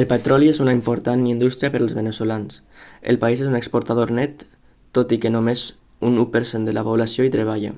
[0.00, 2.60] el petroli és una important indústria per als veneçolans
[3.14, 4.46] el país és un exportador net
[5.00, 5.68] tot i que només
[6.12, 7.76] un u per cent de la població hi treballa